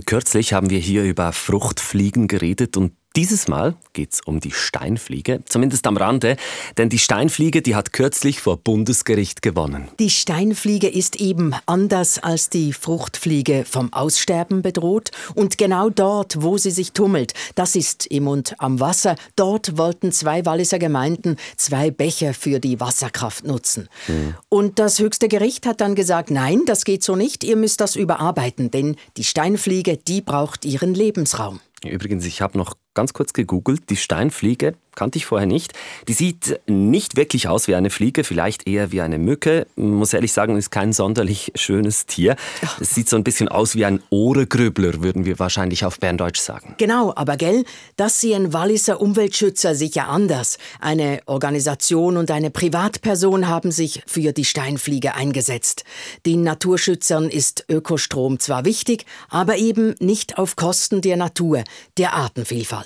[0.00, 5.86] Kürzlich haben wir hier über Fruchtfliegen geredet und dieses Mal geht's um die Steinfliege, zumindest
[5.86, 6.36] am Rande,
[6.76, 9.88] denn die Steinfliege, die hat kürzlich vor Bundesgericht gewonnen.
[10.00, 16.58] Die Steinfliege ist eben anders als die Fruchtfliege vom Aussterben bedroht und genau dort, wo
[16.58, 21.90] sie sich tummelt, das ist im und am Wasser, dort wollten zwei Walliser Gemeinden zwei
[21.90, 23.88] Bäche für die Wasserkraft nutzen.
[24.08, 24.34] Mhm.
[24.48, 27.96] Und das höchste Gericht hat dann gesagt, nein, das geht so nicht, ihr müsst das
[27.96, 31.60] überarbeiten, denn die Steinfliege, die braucht ihren Lebensraum.
[31.84, 33.90] Übrigens, ich habe noch ganz kurz gegoogelt.
[33.90, 35.72] Die Steinfliege kannte ich vorher nicht.
[36.08, 39.66] Die sieht nicht wirklich aus wie eine Fliege, vielleicht eher wie eine Mücke.
[39.76, 42.36] Muss ehrlich sagen, ist kein sonderlich schönes Tier.
[42.80, 46.74] Es sieht so ein bisschen aus wie ein Ohregrübler, würden wir wahrscheinlich auf Berndeutsch sagen.
[46.78, 47.64] Genau, aber gell,
[47.96, 50.58] das sehen Walliser Umweltschützer sicher anders.
[50.80, 55.84] Eine Organisation und eine Privatperson haben sich für die Steinfliege eingesetzt.
[56.26, 61.64] Den Naturschützern ist Ökostrom zwar wichtig, aber eben nicht auf Kosten der Natur,
[61.98, 62.83] der Artenvielfalt.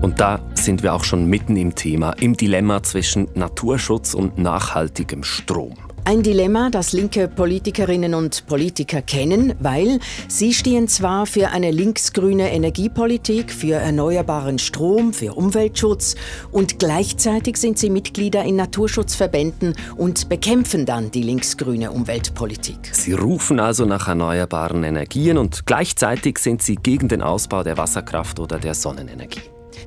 [0.00, 5.22] Und da sind wir auch schon mitten im Thema, im Dilemma zwischen Naturschutz und nachhaltigem
[5.22, 5.74] Strom.
[6.04, 12.50] Ein Dilemma, das linke Politikerinnen und Politiker kennen, weil sie stehen zwar für eine linksgrüne
[12.52, 16.16] Energiepolitik, für erneuerbaren Strom, für Umweltschutz
[16.50, 22.78] und gleichzeitig sind sie Mitglieder in Naturschutzverbänden und bekämpfen dann die linksgrüne Umweltpolitik.
[22.92, 28.40] Sie rufen also nach erneuerbaren Energien und gleichzeitig sind sie gegen den Ausbau der Wasserkraft
[28.40, 29.42] oder der Sonnenenergie.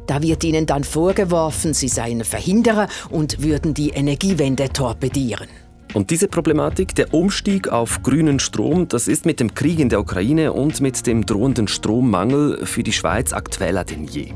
[0.05, 5.47] Da wird ihnen dann vorgeworfen, sie seien Verhinderer und würden die Energiewende torpedieren.
[5.93, 9.99] Und diese Problematik, der Umstieg auf grünen Strom, das ist mit dem Krieg in der
[9.99, 14.33] Ukraine und mit dem drohenden Strommangel für die Schweiz aktueller denn je.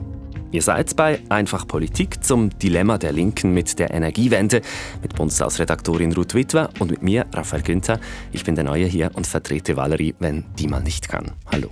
[0.51, 4.61] Ihr seid bei Einfach Politik zum Dilemma der Linken mit der Energiewende
[5.01, 7.99] mit Bundestagsredaktorin Ruth Witwer und mit mir, Raphael Günther.
[8.31, 11.31] Ich bin der Neue hier und vertrete Valerie, wenn die mal nicht kann.
[11.51, 11.71] Hallo.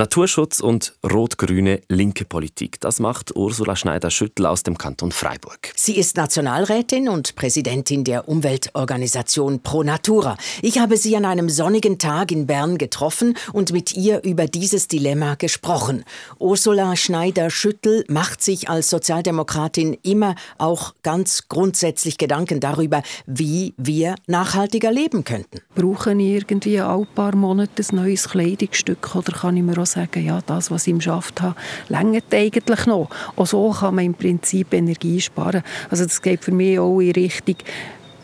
[0.00, 2.80] Naturschutz und rot-grüne linke Politik.
[2.80, 5.72] Das macht Ursula Schneider-Schüttel aus dem Kanton Freiburg.
[5.76, 10.38] Sie ist Nationalrätin und Präsidentin der Umweltorganisation Pro Natura.
[10.62, 14.88] Ich habe sie an einem sonnigen Tag in Bern getroffen und mit ihr über dieses
[14.88, 16.04] Dilemma gesprochen.
[16.38, 24.92] Ursula Schneider-Schüttel macht sich als Sozialdemokratin immer auch ganz grundsätzlich Gedanken darüber, wie wir nachhaltiger
[24.92, 25.60] leben könnten.
[25.74, 30.40] Brauchen irgendwie alle paar Monate ein neues Kleidungsstück oder kann ich mir auch sagen, ja,
[30.46, 31.56] das, was ich im Schaft habe,
[31.88, 33.10] längert eigentlich noch.
[33.36, 35.62] Auch so kann man im Prinzip Energie sparen.
[35.90, 37.56] Also das geht für mich auch in Richtung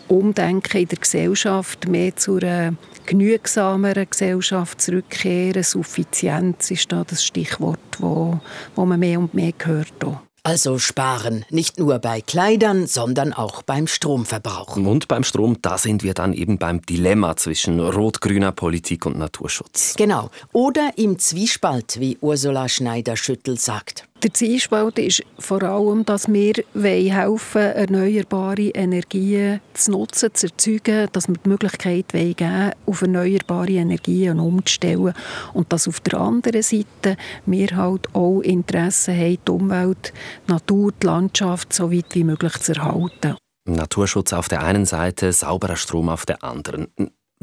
[0.08, 2.74] Umdenken in der Gesellschaft, mehr zu einer
[3.06, 5.62] genügsameren Gesellschaft zurückkehren.
[5.62, 8.38] Suffizienz ist da das Stichwort, wo,
[8.74, 10.04] wo man mehr und mehr hört.
[10.04, 10.20] Auch.
[10.46, 14.76] Also sparen, nicht nur bei Kleidern, sondern auch beim Stromverbrauch.
[14.76, 19.94] Und beim Strom, da sind wir dann eben beim Dilemma zwischen rot-grüner Politik und Naturschutz.
[19.96, 20.30] Genau.
[20.52, 24.06] Oder im Zwiespalt, wie Ursula Schneider-Schüttel sagt.
[24.22, 31.28] Der Zielspalt ist vor allem, dass wir helfen erneuerbare Energien zu nutzen, zu erzeugen, dass
[31.28, 35.12] wir die Möglichkeit geben wollen, auf erneuerbare Energien umzustellen.
[35.52, 40.14] Und dass auf der anderen Seite wir halt auch Interesse haben, die Umwelt,
[40.48, 43.36] die Natur, die Landschaft so weit wie möglich zu erhalten.
[43.68, 46.88] Naturschutz auf der einen Seite, sauberer Strom auf der anderen.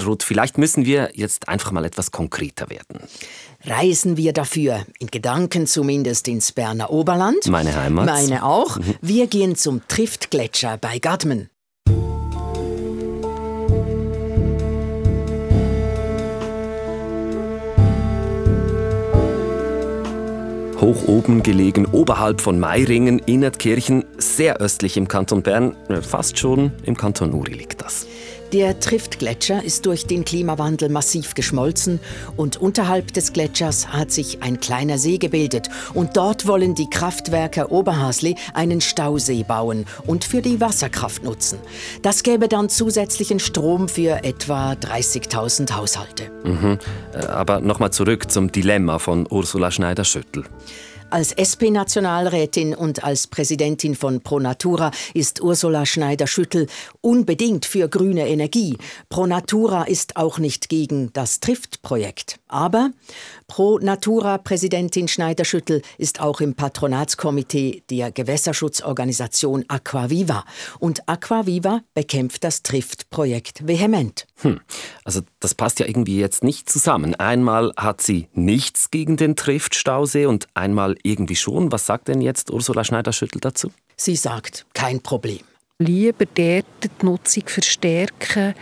[0.06, 3.00] Ruth, vielleicht müssen wir jetzt einfach mal etwas konkreter werden.
[3.66, 7.48] Reisen wir dafür, in Gedanken zumindest ins Berner Oberland.
[7.48, 8.06] Meine Heimat.
[8.06, 8.78] Meine auch.
[8.78, 8.96] Mhm.
[9.02, 11.50] Wir gehen zum Triftgletscher bei Gadmen.
[20.84, 26.98] Hoch oben gelegen, oberhalb von Meiringen, Innertkirchen, sehr östlich im Kanton Bern, fast schon im
[26.98, 28.06] Kanton Uri liegt das.
[28.54, 32.00] Der Triftgletscher ist durch den Klimawandel massiv geschmolzen
[32.38, 37.72] und unterhalb des Gletschers hat sich ein kleiner See gebildet und dort wollen die Kraftwerke
[37.72, 41.58] Oberhasli einen Stausee bauen und für die Wasserkraft nutzen.
[42.04, 46.30] Das gäbe dann zusätzlichen Strom für etwa 30.000 Haushalte.
[46.44, 46.78] Mhm.
[47.12, 50.44] Äh, aber nochmal zurück zum Dilemma von Ursula Schneider-Schüttel.
[51.14, 56.66] Als SP-Nationalrätin und als Präsidentin von Pro Natura ist Ursula Schneider-Schüttel
[57.02, 58.80] unbedingt für grüne Energie.
[59.10, 62.40] Pro Natura ist auch nicht gegen das Trift-Projekt.
[62.54, 62.92] Aber
[63.48, 70.46] Pro Natura-Präsidentin Schneider-Schüttel ist auch im Patronatskomitee der Gewässerschutzorganisation Aquaviva.
[70.80, 74.28] Und Aquaviva bekämpft das Trift-Projekt vehement.
[74.42, 74.60] Hm.
[75.04, 77.16] Also das passt ja irgendwie jetzt nicht zusammen.
[77.16, 81.72] Einmal hat sie nichts gegen den Trift-Stausee und einmal irgendwie schon.
[81.72, 83.72] Was sagt denn jetzt Ursula Schneider-Schüttel dazu?
[83.98, 85.40] Sie sagt, kein Problem.
[85.80, 88.54] lieber dort die Nutzung verstärken,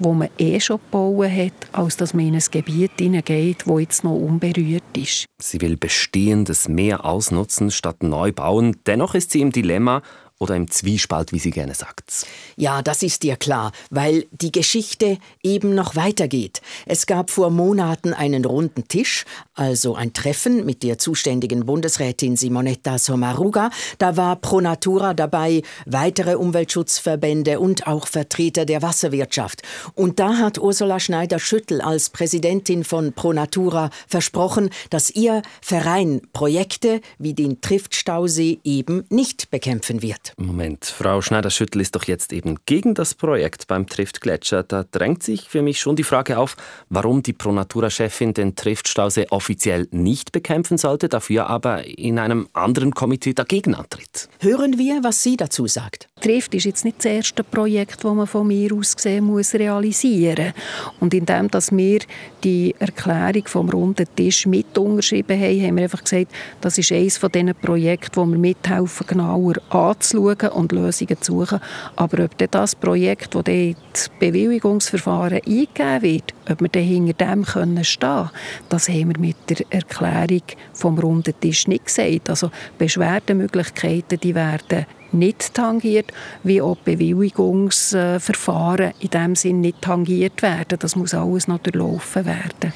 [0.00, 4.04] wo man eh schon gebaut hat, als dass man in ein Gebiet hineingeht, das jetzt
[4.04, 5.26] noch unberührt ist.
[5.38, 8.76] Sie will Bestehendes mehr ausnutzen statt neu bauen.
[8.86, 10.02] Dennoch ist sie im Dilemma,
[10.40, 12.26] oder im Zwiespalt, wie sie gerne sagt.
[12.56, 16.62] Ja, das ist dir klar, weil die Geschichte eben noch weitergeht.
[16.86, 22.98] Es gab vor Monaten einen runden Tisch, also ein Treffen mit der zuständigen Bundesrätin Simonetta
[22.98, 23.70] Sommaruga.
[23.98, 29.60] Da war Pro Natura dabei, weitere Umweltschutzverbände und auch Vertreter der Wasserwirtschaft.
[29.94, 37.00] Und da hat Ursula Schneider-Schüttel als Präsidentin von Pro Natura versprochen, dass ihr Verein Projekte
[37.18, 40.34] wie den Triftstausee eben nicht bekämpfen wird.
[40.36, 44.62] Moment, Frau Schneider-Schüttel ist doch jetzt eben gegen das Projekt beim Trift-Gletscher.
[44.62, 46.56] Da drängt sich für mich schon die Frage auf,
[46.88, 53.32] warum die Pronatura-Chefin den Trift-Stausee offiziell nicht bekämpfen sollte, dafür aber in einem anderen Komitee
[53.32, 54.28] dagegen antritt.
[54.40, 56.09] Hören wir, was sie dazu sagt.
[56.20, 60.52] Trift ist jetzt nicht das erste Projekt, das man von mir aus gesehen muss realisieren
[61.00, 62.00] Und indem dass wir
[62.44, 67.18] die Erklärung vom runden Tisch mit unterschrieben haben, haben wir einfach gesagt, das ist eines
[67.18, 71.60] von diesen Projekten, wo wir mithelfen, genauer anzuschauen schauen und Lösungen zu suchen.
[71.96, 77.44] Aber ob das Projekt, das in das Bewilligungsverfahren eingegeben wird, ob wir dann hinter dem
[77.44, 78.30] können stehen
[78.68, 80.42] das haben wir mit der Erklärung
[80.72, 82.30] vom runden Tisch nicht gesagt.
[82.30, 86.12] Also Beschwerdemöglichkeiten die werden nicht tangiert,
[86.42, 90.78] wie auch Bewilligungsverfahren in dem Sinn nicht tangiert werden.
[90.78, 92.72] Das muss alles noch durchlaufen werden.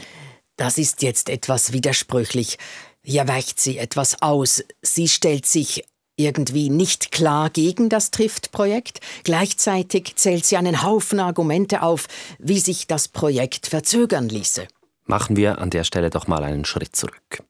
[0.57, 2.59] Das ist jetzt etwas widersprüchlich.
[3.03, 4.65] Hier weicht sie etwas aus.
[4.83, 5.85] Sie stellt sich
[6.17, 9.01] irgendwie nicht klar gegen das Trift-Projekt.
[9.25, 12.07] Gleichzeitig zählt sie einen Haufen Argumente auf,
[12.39, 14.67] wie sich das Projekt verzögern ließe.
[15.07, 17.43] Machen wir an der Stelle doch mal einen Schritt zurück.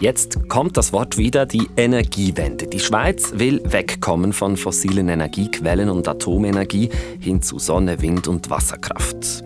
[0.00, 2.66] Jetzt kommt das Wort wieder, die Energiewende.
[2.66, 9.44] Die Schweiz will wegkommen von fossilen Energiequellen und Atomenergie hin zu Sonne, Wind und Wasserkraft.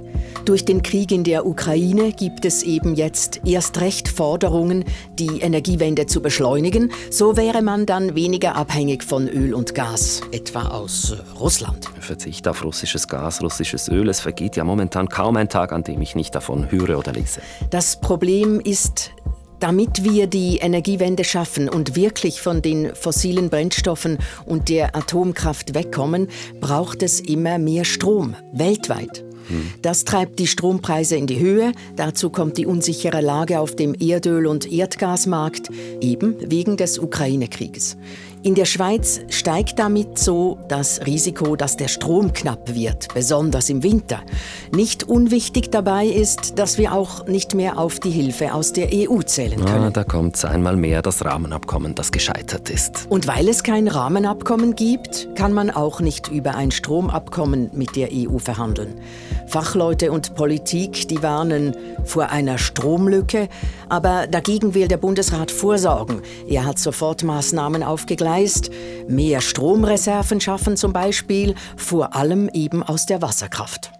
[0.48, 4.86] Durch den Krieg in der Ukraine gibt es eben jetzt erst recht Forderungen,
[5.18, 6.90] die Energiewende zu beschleunigen.
[7.10, 11.90] So wäre man dann weniger abhängig von Öl und Gas, etwa aus äh, Russland.
[12.00, 14.08] Verzicht auf russisches Gas, russisches Öl.
[14.08, 17.42] Es vergeht ja momentan kaum ein Tag, an dem ich nicht davon höre oder lese.
[17.68, 19.10] Das Problem ist,
[19.60, 26.28] damit wir die Energiewende schaffen und wirklich von den fossilen Brennstoffen und der Atomkraft wegkommen,
[26.60, 29.24] braucht es immer mehr Strom, weltweit.
[29.82, 31.72] Das treibt die Strompreise in die Höhe.
[31.96, 35.70] Dazu kommt die unsichere Lage auf dem Erdöl- und Erdgasmarkt,
[36.00, 37.96] eben wegen des Ukraine-Krieges.
[38.44, 43.82] In der Schweiz steigt damit so das Risiko, dass der Strom knapp wird, besonders im
[43.82, 44.20] Winter.
[44.72, 49.22] Nicht unwichtig dabei ist, dass wir auch nicht mehr auf die Hilfe aus der EU
[49.22, 49.84] zählen können.
[49.84, 53.06] Ah, da kommt einmal mehr das Rahmenabkommen, das gescheitert ist.
[53.08, 58.10] Und weil es kein Rahmenabkommen gibt, kann man auch nicht über ein Stromabkommen mit der
[58.12, 59.00] EU verhandeln.
[59.48, 61.74] Fachleute und Politik, die warnen
[62.04, 63.48] vor einer Stromlücke,
[63.88, 66.20] aber dagegen will der Bundesrat vorsorgen.
[66.46, 68.27] Er hat Sofortmaßnahmen aufgegleist,
[69.08, 73.92] mehr Stromreserven schaffen zum Beispiel, vor allem eben aus der Wasserkraft.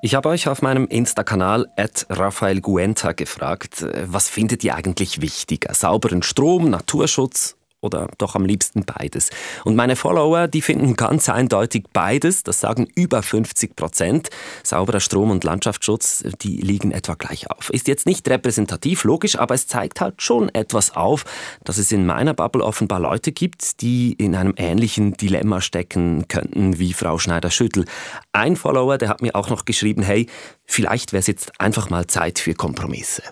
[0.00, 1.66] Ich habe euch auf meinem Insta-Kanal
[2.08, 5.74] Raphael Guenta gefragt, was findet ihr eigentlich wichtiger?
[5.74, 9.30] Sauberen Strom, Naturschutz oder doch am liebsten beides.
[9.64, 14.30] Und meine Follower, die finden ganz eindeutig beides, das sagen über 50 Prozent.
[14.64, 17.70] Sauberer Strom und Landschaftsschutz, die liegen etwa gleich auf.
[17.70, 21.24] Ist jetzt nicht repräsentativ, logisch, aber es zeigt halt schon etwas auf,
[21.64, 26.78] dass es in meiner Bubble offenbar Leute gibt, die in einem ähnlichen Dilemma stecken könnten
[26.78, 27.84] wie Frau Schneider-Schüttel.
[28.32, 30.26] Ein Follower, der hat mir auch noch geschrieben, hey,
[30.70, 33.22] Vielleicht wäre es jetzt einfach mal Zeit für Kompromisse.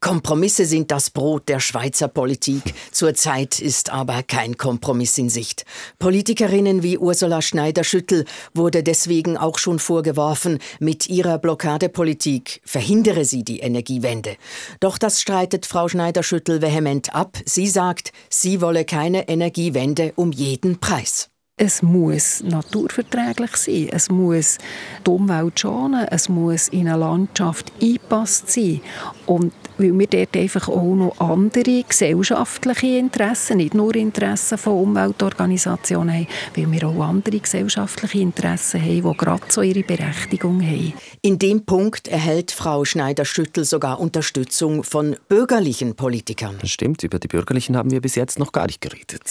[0.00, 2.62] Kompromisse sind das Brot der Schweizer Politik.
[2.92, 5.64] Zurzeit ist aber kein Kompromiss in Sicht.
[5.98, 13.60] Politikerinnen wie Ursula Schneider-Schüttel wurde deswegen auch schon vorgeworfen, mit ihrer Blockadepolitik verhindere sie die
[13.60, 14.36] Energiewende.
[14.78, 17.38] Doch das streitet Frau Schneider-Schüttel vehement ab.
[17.46, 21.31] Sie sagt, sie wolle keine Energiewende um jeden Preis.
[21.64, 24.58] Es muss naturverträglich sein, es muss
[25.06, 28.80] die Umwelt schonen, es muss in eine Landschaft eingepasst sein.
[29.26, 29.52] Und
[29.82, 36.26] weil wir dort einfach auch noch andere gesellschaftliche Interessen, nicht nur Interessen von Umweltorganisationen haben,
[36.54, 40.92] weil wir auch andere gesellschaftliche Interessen haben, die gerade so ihre Berechtigung haben.
[41.20, 46.56] In dem Punkt erhält Frau Schneider-Schüttel sogar Unterstützung von bürgerlichen Politikern.
[46.60, 49.22] Das stimmt, über die Bürgerlichen haben wir bis jetzt noch gar nicht geredet.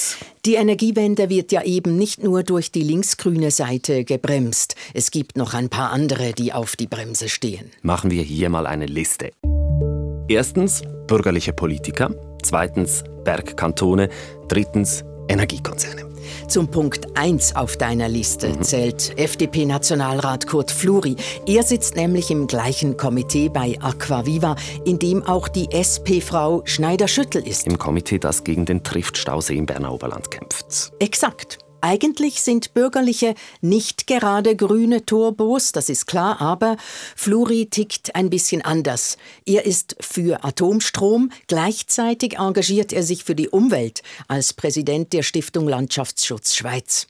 [0.46, 4.76] Die Energiewende wird ja eben nicht nur durch die linksgrüne Seite gebremst.
[4.94, 7.70] Es gibt noch ein paar andere, die auf die Bremse stehen.
[7.82, 9.32] Machen wir hier mal eine Liste.
[10.32, 12.10] Erstens bürgerliche Politiker,
[12.42, 14.08] zweitens Bergkantone,
[14.48, 16.06] drittens Energiekonzerne.
[16.48, 18.62] Zum Punkt 1 auf deiner Liste mhm.
[18.62, 21.18] zählt FDP-Nationalrat Kurt Fluri.
[21.46, 27.68] Er sitzt nämlich im gleichen Komitee bei Aquaviva, in dem auch die SP-Frau Schneider-Schüttel ist.
[27.68, 30.94] Im Komitee, das gegen den Triftstausee im Berner Oberland kämpft.
[31.00, 31.58] Exakt.
[31.82, 36.78] Eigentlich sind Bürgerliche nicht gerade grüne Turbos, das ist klar, aber
[37.16, 39.18] Fluri tickt ein bisschen anders.
[39.48, 45.68] Er ist für Atomstrom, gleichzeitig engagiert er sich für die Umwelt als Präsident der Stiftung
[45.68, 47.08] Landschaftsschutz Schweiz.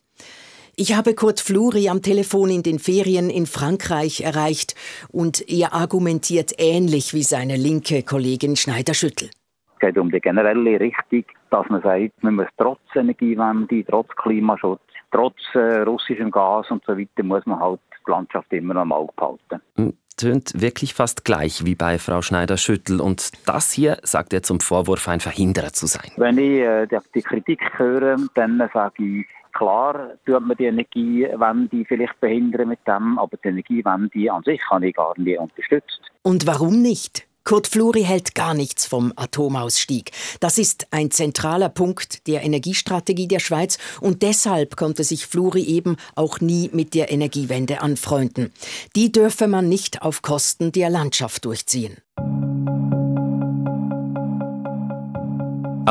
[0.78, 4.76] Ich habe Kurt Fluri am Telefon in den Ferien in Frankreich erreicht
[5.10, 9.30] und er argumentiert ähnlich wie seine linke Kollegin Schneider-Schüttel.
[9.74, 14.82] Es geht um die generelle Richtung dass man sagt, man muss trotz Energiewende, trotz Klimaschutz,
[15.12, 18.92] trotz äh, russischem Gas und so weiter, muss man halt die Landschaft immer noch im
[18.92, 19.62] Auge behalten.
[19.76, 23.02] Hm, tönt wirklich fast gleich wie bei Frau Schneider-Schüttel.
[23.02, 26.12] Und das hier sagt er zum Vorwurf, ein Verhinderer zu sein.
[26.18, 31.84] Wenn ich äh, die, die Kritik höre, dann sage ich, Klar tut man die Energiewende
[31.86, 36.02] vielleicht behindern mit dem, aber die Energiewende an sich habe ich gar nicht unterstützt.
[36.22, 37.28] Und warum nicht?
[37.44, 40.12] Kurt Fluri hält gar nichts vom Atomausstieg.
[40.40, 45.98] Das ist ein zentraler Punkt der Energiestrategie der Schweiz und deshalb konnte sich Fluri eben
[46.16, 48.54] auch nie mit der Energiewende anfreunden.
[48.96, 51.98] Die dürfe man nicht auf Kosten der Landschaft durchziehen.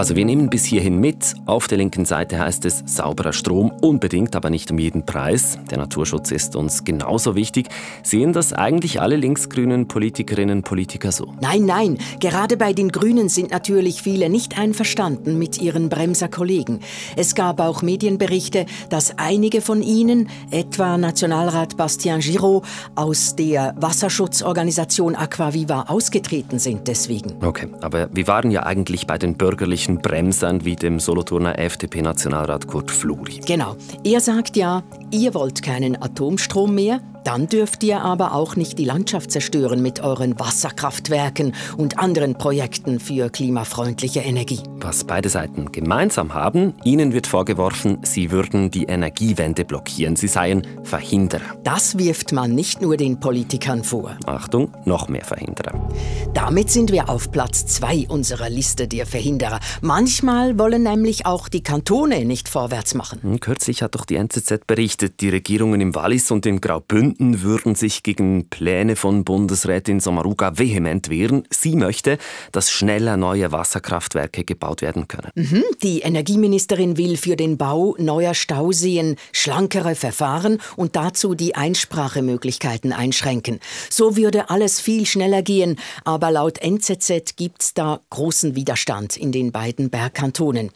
[0.00, 1.35] Also wir nehmen bis hierhin mit.
[1.45, 5.59] Auf der linken Seite heißt es sauberer Strom, unbedingt, aber nicht um jeden Preis.
[5.71, 7.69] Der Naturschutz ist uns genauso wichtig.
[8.02, 11.35] Sehen das eigentlich alle linksgrünen Politikerinnen und Politiker so?
[11.42, 11.99] Nein, nein.
[12.19, 16.80] Gerade bei den Grünen sind natürlich viele nicht einverstanden mit ihren Bremser Kollegen.
[17.14, 22.64] Es gab auch Medienberichte, dass einige von ihnen, etwa Nationalrat Bastien Giraud,
[22.95, 27.35] aus der Wasserschutzorganisation Aquaviva ausgetreten sind deswegen.
[27.45, 32.66] Okay, aber wir waren ja eigentlich bei den bürgerlichen solchen Bremsern wie dem Solothurner FDP-Nationalrat
[32.66, 33.40] Kurt Fluri.
[33.47, 33.76] Genau.
[34.04, 38.84] Er sagt ja, ihr wollt keinen Atomstrom mehr, dann dürft ihr aber auch nicht die
[38.84, 44.60] Landschaft zerstören mit euren Wasserkraftwerken und anderen Projekten für klimafreundliche Energie.
[44.80, 50.66] Was beide Seiten gemeinsam haben, ihnen wird vorgeworfen, sie würden die Energiewende blockieren, sie seien
[50.82, 51.42] Verhinderer.
[51.62, 54.16] Das wirft man nicht nur den Politikern vor.
[54.26, 55.88] Achtung, noch mehr Verhinderer.
[56.32, 59.60] Damit sind wir auf Platz zwei unserer Liste der Verhinderer.
[59.82, 63.20] Manchmal wollen nämlich auch die Kantone nicht vorwärts machen.
[63.22, 67.43] Hm, kürzlich hat doch die NZZ berichtet, die Regierungen im Wallis und in Graubünden Bünden
[67.43, 71.43] würden sich gegen Pläne von Bundesrätin Sommaruga vehement wehren.
[71.50, 72.19] Sie möchte,
[72.52, 75.31] dass schneller neue Wasserkraftwerke gebaut werden können.
[75.35, 82.93] Mhm, die Energieministerin will für den Bau neuer Stauseen schlankere Verfahren und dazu die Einsprachemöglichkeiten
[82.93, 83.59] einschränken.
[83.90, 89.33] So würde alles viel schneller gehen, aber laut NZZ gibt es da großen Widerstand in
[89.33, 90.71] den beiden Bergkantonen.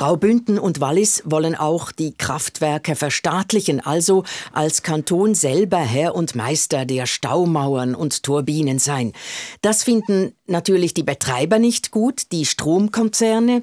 [0.00, 6.86] Graubünden und Wallis wollen auch die Kraftwerke verstaatlichen, also als Kanton selber Herr und Meister
[6.86, 9.12] der Staumauern und Turbinen sein.
[9.60, 13.62] Das finden natürlich die Betreiber nicht gut, die Stromkonzerne.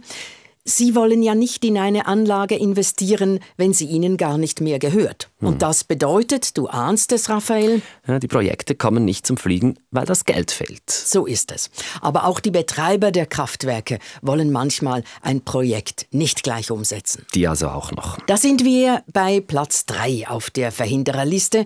[0.64, 5.32] Sie wollen ja nicht in eine Anlage investieren, wenn sie ihnen gar nicht mehr gehört.
[5.40, 5.50] Hm.
[5.50, 7.82] Und das bedeutet, du ahnst es, Raphael?
[8.08, 10.90] Ja, die Projekte kommen nicht zum Fliegen, weil das Geld fehlt.
[10.90, 11.70] So ist es.
[12.02, 17.26] Aber auch die Betreiber der Kraftwerke wollen manchmal ein Projekt nicht gleich umsetzen.
[17.36, 18.18] Die also auch noch.
[18.26, 21.66] Da sind wir bei Platz 3 auf der Verhindererliste.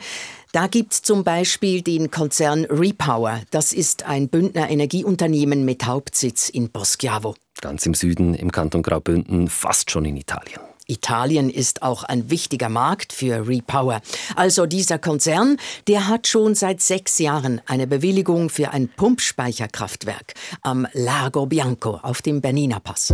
[0.52, 3.40] Da gibt es zum Beispiel den Konzern Repower.
[3.52, 7.36] Das ist ein Bündner Energieunternehmen mit Hauptsitz in Poschiavo.
[7.62, 10.60] Ganz im Süden, im Kanton Graubünden, fast schon in Italien.
[10.92, 14.02] Italien ist auch ein wichtiger Markt für Repower.
[14.36, 15.58] Also dieser Konzern,
[15.88, 22.22] der hat schon seit sechs Jahren eine Bewilligung für ein Pumpspeicherkraftwerk am Lago Bianco auf
[22.22, 23.14] dem Bernina Pass.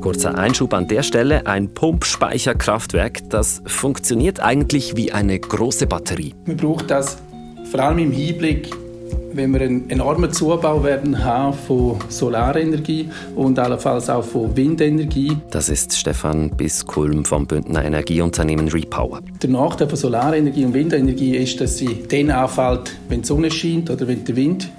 [0.00, 1.46] Kurzer Einschub an der Stelle.
[1.46, 6.34] Ein Pumpspeicherkraftwerk, das funktioniert eigentlich wie eine große Batterie.
[6.46, 7.18] Man braucht das
[7.70, 8.70] vor allem im Hinblick,
[9.32, 15.36] wenn wir einen enormen Zubau werden haben von Solarenergie und allenfalls auch von Windenergie.
[15.50, 19.20] Das ist Stefan Biskulm vom Bündner Energieunternehmen Repower.
[19.42, 23.90] Der Nachteil von Solarenergie und Windenergie ist, dass sie dann anfällt, wenn die Sonne scheint
[23.90, 24.70] oder wenn der Wind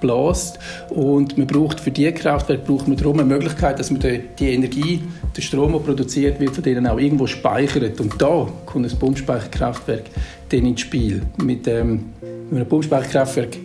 [0.00, 0.58] bläst.
[0.90, 5.02] Und man braucht für diese Kraftwerke braucht man darum eine Möglichkeit, dass man die Energie,
[5.36, 8.00] den Strom, der produziert wird, von denen auch irgendwo speichert.
[8.00, 10.04] Und da kommt ein Pumpspeicherkraftwerk
[10.48, 11.22] dann ins Spiel.
[11.42, 12.06] Mit, ähm,
[12.50, 13.58] mit einem Pumpspeicherkraftwerk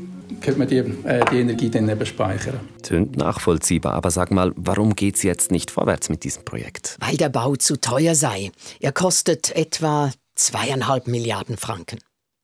[0.43, 2.59] könnte man die, äh, die Energie dann eben speichern.
[2.83, 6.97] Tönt nachvollziehbar, aber sag mal, warum geht es jetzt nicht vorwärts mit diesem Projekt?
[6.99, 8.51] Weil der Bau zu teuer sei.
[8.79, 11.99] Er kostet etwa zweieinhalb Milliarden Franken.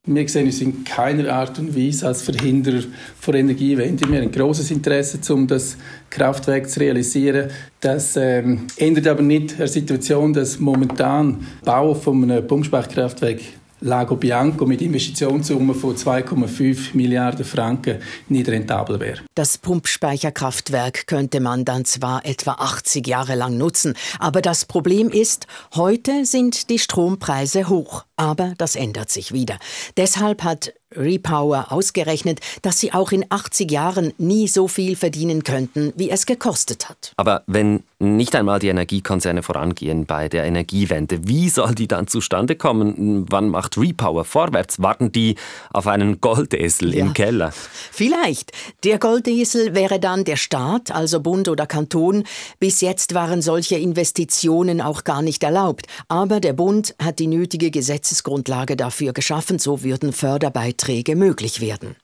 [0.07, 2.83] Wir sehen uns in keiner Art und Weise als Verhinderer
[3.19, 4.09] von Energiewende.
[4.09, 5.77] Wir haben ein grosses Interesse, um das
[6.09, 7.51] Kraftwerk zu realisieren.
[7.81, 13.39] Das ähm, ändert aber nicht an der Situation, dass momentan Bau von einem Pumpspeicherkraftwerk
[13.81, 19.19] Lago Bianco mit Investitionssumme von 2,5 Milliarden Franken nicht rentabel wäre.
[19.35, 25.47] Das Pumpspeicherkraftwerk könnte man dann zwar etwa 80 Jahre lang nutzen, aber das Problem ist,
[25.75, 28.05] heute sind die Strompreise hoch.
[28.19, 29.57] Aber das ändert sich wieder.
[29.95, 35.93] Deshalb hat Repower ausgerechnet, dass sie auch in 80 Jahren nie so viel verdienen könnten,
[35.95, 37.13] wie es gekostet hat.
[37.15, 42.55] Aber wenn nicht einmal die Energiekonzerne vorangehen bei der Energiewende, wie soll die dann zustande
[42.55, 43.25] kommen?
[43.29, 44.81] Wann macht Repower vorwärts?
[44.81, 45.35] Warten die
[45.71, 47.05] auf einen Goldesel ja.
[47.05, 47.53] im Keller?
[47.91, 48.51] Vielleicht.
[48.83, 52.23] Der Goldesel wäre dann der Staat, also Bund oder Kanton.
[52.59, 55.85] Bis jetzt waren solche Investitionen auch gar nicht erlaubt.
[56.07, 57.69] Aber der Bund hat die nötige
[58.09, 61.95] Gesetzesgrundlage dafür geschaffen, so würden Förderbeiträge Beiträge möglich werden.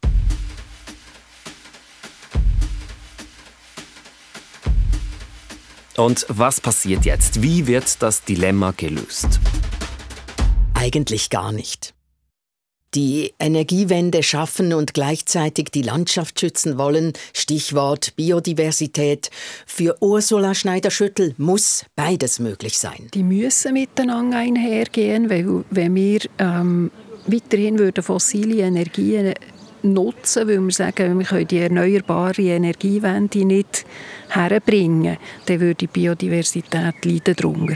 [5.97, 7.41] Und was passiert jetzt?
[7.41, 9.39] Wie wird das Dilemma gelöst?
[10.75, 11.94] Eigentlich gar nicht.
[12.95, 19.29] Die Energiewende schaffen und gleichzeitig die Landschaft schützen wollen, Stichwort Biodiversität.
[19.65, 23.09] Für Ursula Schneider-Schüttel muss beides möglich sein.
[23.13, 26.89] Die müssen miteinander einhergehen, weil wenn wir ähm,
[27.27, 29.33] weiterhin würden fossile Energien
[29.83, 33.85] nutzen, weil wir sagen, wir können die erneuerbare Energiewende nicht
[34.29, 37.75] herbringen, dann würde die Biodiversität leiden darunter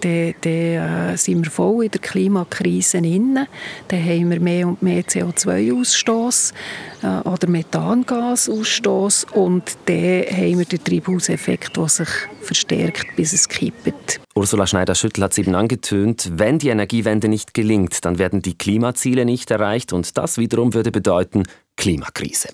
[0.00, 3.48] dann, dann äh, sind wir voll in der Klimakrise inne.
[3.88, 6.52] Dann haben wir mehr und mehr CO2-Ausstoß
[7.02, 12.08] äh, oder Methangasausstoß und dann haben wir den Treibhauseffekt, der sich
[12.42, 14.20] verstärkt, bis es kippt.
[14.34, 19.24] Ursula Schneider-Schüttel hat es eben angetönt, wenn die Energiewende nicht gelingt, dann werden die Klimaziele
[19.24, 21.44] nicht erreicht und das wiederum würde bedeuten
[21.76, 22.48] Klimakrise.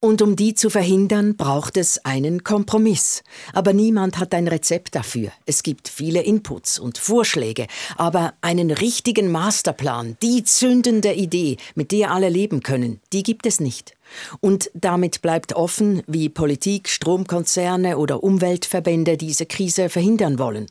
[0.00, 3.24] Und um die zu verhindern, braucht es einen Kompromiss.
[3.54, 5.32] Aber niemand hat ein Rezept dafür.
[5.46, 12.10] Es gibt viele Inputs und Vorschläge, aber einen richtigen Masterplan, die zündende Idee, mit der
[12.10, 13.96] alle leben können, die gibt es nicht.
[14.40, 20.66] Und damit bleibt offen, wie Politik, Stromkonzerne oder Umweltverbände diese Krise verhindern wollen.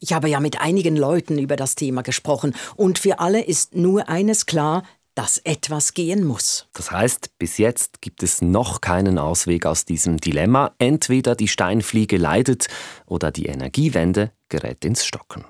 [0.00, 4.08] Ich habe ja mit einigen Leuten über das Thema gesprochen und für alle ist nur
[4.08, 4.84] eines klar,
[5.20, 6.66] dass etwas gehen muss.
[6.72, 10.72] Das heißt, bis jetzt gibt es noch keinen Ausweg aus diesem Dilemma.
[10.78, 12.68] Entweder die Steinfliege leidet
[13.04, 15.44] oder die Energiewende gerät ins Stocken.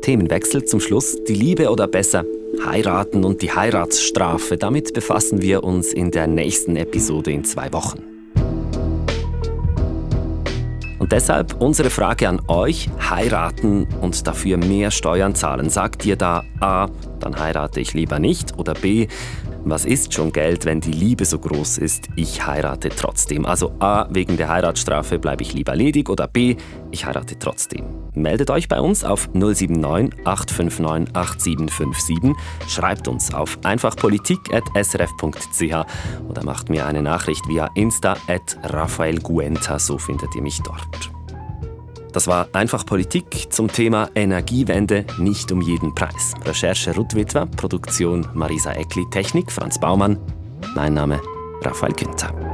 [0.00, 1.16] Themenwechsel zum Schluss.
[1.26, 2.24] Die Liebe oder besser
[2.64, 4.58] heiraten und die Heiratsstrafe.
[4.58, 8.11] Damit befassen wir uns in der nächsten Episode in zwei Wochen.
[11.12, 15.68] Deshalb unsere Frage an euch, heiraten und dafür mehr Steuern zahlen.
[15.68, 16.88] Sagt ihr da A,
[17.20, 19.08] dann heirate ich lieber nicht oder B,
[19.64, 22.08] was ist schon Geld, wenn die Liebe so groß ist?
[22.16, 23.46] Ich heirate trotzdem.
[23.46, 26.56] Also A, wegen der Heiratsstrafe bleibe ich lieber ledig oder B,
[26.90, 27.84] ich heirate trotzdem.
[28.14, 32.34] Meldet euch bei uns auf 079 859 8757,
[32.68, 35.74] schreibt uns auf einfachpolitik.srf.ch
[36.28, 41.21] oder macht mir eine Nachricht via Insta at Rafael Guenta, so findet ihr mich dort.
[42.12, 46.34] Das war einfach Politik zum Thema Energiewende nicht um jeden Preis.
[46.44, 50.18] Recherche Ruth Witwer, Produktion Marisa Eckli, Technik Franz Baumann.
[50.74, 51.20] Mein Name
[51.62, 52.51] Raphael Günther.